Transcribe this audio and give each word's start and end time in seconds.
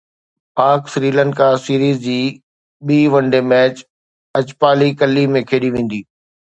پاڪ 0.59 0.81
سريلنڪا 0.93 1.49
سيريز 1.65 2.01
جي 2.07 2.17
ٻي 2.85 2.99
ون 3.13 3.25
ڊي 3.33 3.41
ميچ 3.51 3.75
اجپالي 4.39 4.89
ڪلي 5.01 5.23
۾ 5.37 5.47
کيڏي 5.49 5.69
ويندي 5.75 6.01